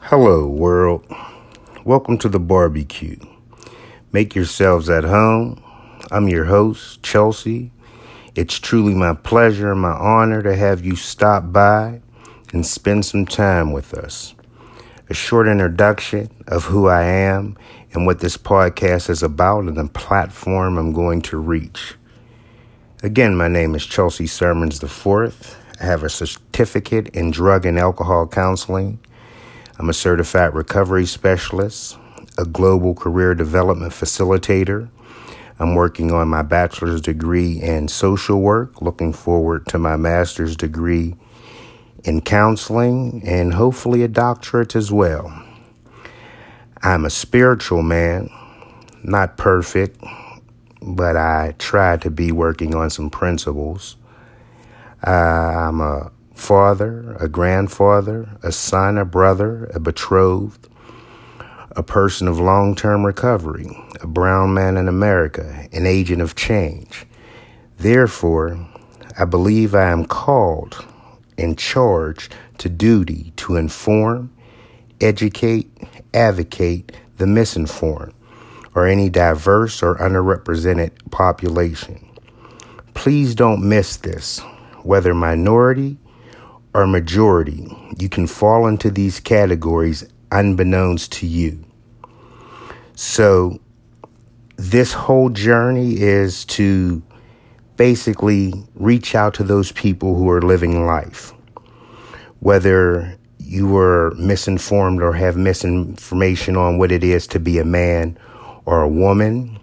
Hello, 0.00 0.46
world. 0.46 1.04
Welcome 1.84 2.18
to 2.18 2.28
the 2.28 2.38
barbecue. 2.38 3.18
Make 4.12 4.34
yourselves 4.34 4.88
at 4.88 5.04
home. 5.04 5.62
I'm 6.10 6.28
your 6.28 6.44
host, 6.44 7.02
Chelsea. 7.02 7.72
It's 8.34 8.58
truly 8.58 8.94
my 8.94 9.14
pleasure 9.14 9.72
and 9.72 9.80
my 9.80 9.92
honor 9.92 10.42
to 10.42 10.54
have 10.54 10.84
you 10.84 10.94
stop 10.94 11.52
by 11.52 12.02
and 12.52 12.64
spend 12.64 13.04
some 13.04 13.26
time 13.26 13.72
with 13.72 13.94
us. 13.94 14.34
A 15.10 15.14
short 15.14 15.48
introduction 15.48 16.30
of 16.46 16.64
who 16.64 16.86
I 16.86 17.02
am 17.02 17.56
and 17.92 18.06
what 18.06 18.20
this 18.20 18.36
podcast 18.36 19.10
is 19.10 19.22
about 19.22 19.64
and 19.64 19.76
the 19.76 19.86
platform 19.88 20.78
I'm 20.78 20.92
going 20.92 21.22
to 21.22 21.38
reach. 21.38 21.94
Again, 23.02 23.36
my 23.36 23.48
name 23.48 23.74
is 23.74 23.84
Chelsea 23.84 24.26
Sermons 24.26 24.82
IV. 24.82 25.58
I 25.80 25.84
have 25.84 26.04
a 26.04 26.08
certificate 26.08 27.08
in 27.08 27.30
drug 27.32 27.66
and 27.66 27.78
alcohol 27.78 28.26
counseling. 28.28 29.00
I'm 29.76 29.88
a 29.88 29.92
certified 29.92 30.54
recovery 30.54 31.04
specialist, 31.04 31.98
a 32.38 32.44
global 32.44 32.94
career 32.94 33.34
development 33.34 33.92
facilitator. 33.92 34.88
I'm 35.58 35.74
working 35.74 36.12
on 36.12 36.28
my 36.28 36.42
bachelor's 36.42 37.00
degree 37.00 37.60
in 37.60 37.88
social 37.88 38.40
work, 38.40 38.80
looking 38.80 39.12
forward 39.12 39.66
to 39.68 39.78
my 39.80 39.96
master's 39.96 40.56
degree 40.56 41.16
in 42.04 42.20
counseling, 42.20 43.22
and 43.26 43.54
hopefully 43.54 44.04
a 44.04 44.08
doctorate 44.08 44.76
as 44.76 44.92
well. 44.92 45.42
I'm 46.80 47.04
a 47.04 47.10
spiritual 47.10 47.82
man, 47.82 48.30
not 49.02 49.36
perfect, 49.36 49.98
but 50.82 51.16
I 51.16 51.56
try 51.58 51.96
to 51.96 52.10
be 52.10 52.30
working 52.30 52.76
on 52.76 52.90
some 52.90 53.10
principles. 53.10 53.96
Uh, 55.04 55.10
I'm 55.10 55.80
a 55.80 56.12
father, 56.34 57.16
a 57.20 57.28
grandfather, 57.28 58.28
a 58.42 58.52
son, 58.52 58.98
a 58.98 59.04
brother, 59.04 59.64
a 59.66 59.80
betrothed, 59.80 60.68
a 61.72 61.82
person 61.82 62.28
of 62.28 62.38
long 62.38 62.74
term 62.74 63.04
recovery, 63.06 63.70
a 64.00 64.06
brown 64.06 64.52
man 64.52 64.76
in 64.76 64.88
America, 64.88 65.68
an 65.72 65.86
agent 65.86 66.20
of 66.20 66.34
change. 66.34 67.06
Therefore, 67.78 68.68
I 69.18 69.24
believe 69.24 69.74
I 69.74 69.90
am 69.90 70.04
called 70.04 70.84
and 71.38 71.58
charged 71.58 72.34
to 72.58 72.68
duty 72.68 73.32
to 73.36 73.56
inform, 73.56 74.32
educate, 75.00 75.70
advocate 76.12 76.92
the 77.16 77.26
misinformed 77.26 78.14
or 78.74 78.86
any 78.86 79.08
diverse 79.08 79.82
or 79.82 79.96
underrepresented 79.96 80.90
population. 81.10 82.08
Please 82.94 83.34
don't 83.34 83.68
miss 83.68 83.96
this 83.96 84.40
whether 84.82 85.14
minority 85.14 85.96
or 86.74 86.86
majority, 86.86 87.66
you 87.98 88.08
can 88.08 88.26
fall 88.26 88.66
into 88.66 88.90
these 88.90 89.20
categories 89.20 90.04
unbeknownst 90.32 91.12
to 91.12 91.26
you. 91.26 91.64
So, 92.96 93.60
this 94.56 94.92
whole 94.92 95.30
journey 95.30 96.00
is 96.00 96.44
to 96.46 97.02
basically 97.76 98.52
reach 98.74 99.14
out 99.14 99.34
to 99.34 99.44
those 99.44 99.72
people 99.72 100.14
who 100.14 100.30
are 100.30 100.42
living 100.42 100.86
life. 100.86 101.32
Whether 102.40 103.18
you 103.38 103.68
were 103.68 104.12
misinformed 104.16 105.02
or 105.02 105.12
have 105.12 105.36
misinformation 105.36 106.56
on 106.56 106.78
what 106.78 106.92
it 106.92 107.02
is 107.02 107.26
to 107.28 107.40
be 107.40 107.58
a 107.58 107.64
man 107.64 108.18
or 108.64 108.82
a 108.82 108.88
woman, 108.88 109.58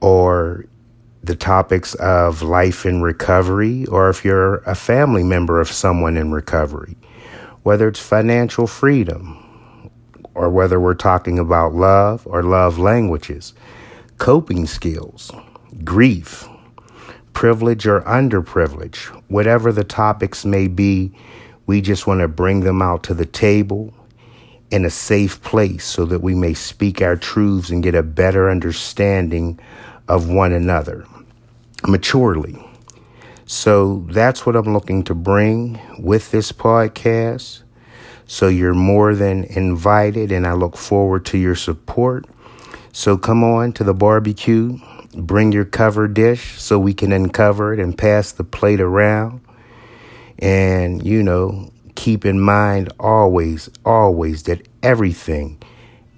or 0.00 0.64
the 1.22 1.36
topics 1.36 1.94
of 1.96 2.42
life 2.42 2.86
in 2.86 3.02
recovery, 3.02 3.86
or 3.86 4.08
if 4.08 4.24
you're 4.24 4.56
a 4.58 4.74
family 4.74 5.22
member 5.22 5.60
of 5.60 5.70
someone 5.70 6.16
in 6.16 6.32
recovery, 6.32 6.96
whether 7.62 7.88
it's 7.88 8.00
financial 8.00 8.66
freedom, 8.66 9.36
or 10.34 10.48
whether 10.48 10.80
we're 10.80 10.94
talking 10.94 11.38
about 11.38 11.74
love 11.74 12.26
or 12.26 12.42
love 12.42 12.78
languages, 12.78 13.52
coping 14.16 14.66
skills, 14.66 15.30
grief, 15.84 16.48
privilege 17.32 17.86
or 17.86 18.00
underprivilege, 18.02 19.06
whatever 19.28 19.72
the 19.72 19.84
topics 19.84 20.44
may 20.44 20.66
be, 20.66 21.12
we 21.66 21.80
just 21.80 22.06
want 22.06 22.20
to 22.20 22.28
bring 22.28 22.60
them 22.60 22.80
out 22.80 23.02
to 23.02 23.14
the 23.14 23.26
table 23.26 23.92
in 24.70 24.84
a 24.84 24.90
safe 24.90 25.42
place 25.42 25.84
so 25.84 26.04
that 26.04 26.22
we 26.22 26.34
may 26.34 26.54
speak 26.54 27.02
our 27.02 27.16
truths 27.16 27.70
and 27.70 27.82
get 27.82 27.94
a 27.94 28.02
better 28.02 28.50
understanding 28.50 29.58
of 30.10 30.28
one 30.28 30.52
another 30.52 31.06
maturely. 31.86 32.58
So 33.46 34.04
that's 34.10 34.44
what 34.44 34.56
I'm 34.56 34.72
looking 34.72 35.04
to 35.04 35.14
bring 35.14 35.80
with 35.98 36.32
this 36.32 36.50
podcast. 36.50 37.62
So 38.26 38.48
you're 38.48 38.74
more 38.74 39.14
than 39.14 39.44
invited, 39.44 40.32
and 40.32 40.46
I 40.46 40.52
look 40.52 40.76
forward 40.76 41.24
to 41.26 41.38
your 41.38 41.54
support. 41.54 42.26
So 42.92 43.16
come 43.16 43.44
on 43.44 43.72
to 43.74 43.84
the 43.84 43.94
barbecue, 43.94 44.78
bring 45.14 45.52
your 45.52 45.64
cover 45.64 46.08
dish 46.08 46.60
so 46.60 46.78
we 46.78 46.92
can 46.92 47.12
uncover 47.12 47.72
it 47.72 47.78
and 47.78 47.96
pass 47.96 48.32
the 48.32 48.44
plate 48.44 48.80
around. 48.80 49.40
And, 50.40 51.06
you 51.06 51.22
know, 51.22 51.70
keep 51.94 52.24
in 52.24 52.40
mind 52.40 52.92
always, 52.98 53.68
always 53.84 54.42
that 54.44 54.66
everything, 54.82 55.62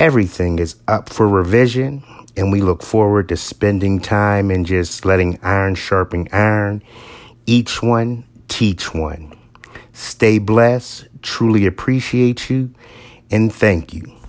everything 0.00 0.58
is 0.58 0.76
up 0.88 1.10
for 1.10 1.28
revision 1.28 2.02
and 2.36 2.50
we 2.50 2.62
look 2.62 2.82
forward 2.82 3.28
to 3.28 3.36
spending 3.36 4.00
time 4.00 4.50
and 4.50 4.64
just 4.64 5.04
letting 5.04 5.38
iron 5.42 5.74
sharpen 5.74 6.26
iron. 6.32 6.82
Each 7.44 7.82
one 7.82 8.24
teach 8.48 8.94
one. 8.94 9.36
Stay 9.92 10.38
blessed. 10.38 11.06
Truly 11.20 11.66
appreciate 11.66 12.48
you 12.48 12.74
and 13.30 13.52
thank 13.52 13.92
you. 13.92 14.19